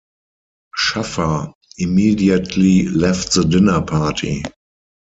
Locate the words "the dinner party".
3.35-4.41